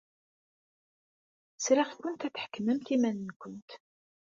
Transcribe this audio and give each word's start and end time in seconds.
Sriɣ-kent 1.63 2.25
ad 2.27 2.33
tḥekmemt 2.35 2.87
iman-nwent. 2.95 3.71